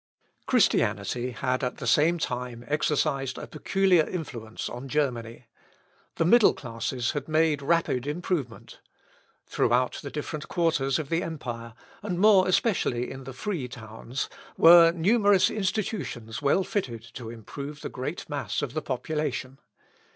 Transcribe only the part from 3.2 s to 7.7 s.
a peculiar influence on Germany. The middle classes had made